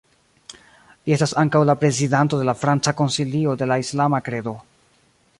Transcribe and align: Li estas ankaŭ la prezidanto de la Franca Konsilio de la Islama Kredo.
Li 1.09 1.13
estas 1.17 1.33
ankaŭ 1.41 1.59
la 1.69 1.75
prezidanto 1.83 2.39
de 2.39 2.47
la 2.49 2.55
Franca 2.61 2.93
Konsilio 3.01 3.53
de 3.63 3.67
la 3.73 3.77
Islama 3.85 4.21
Kredo. 4.29 4.55